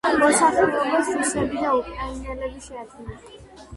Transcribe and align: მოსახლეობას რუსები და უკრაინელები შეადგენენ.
მოსახლეობას 0.21 1.11
რუსები 1.17 1.61
და 1.65 1.75
უკრაინელები 1.81 2.67
შეადგენენ. 2.67 3.41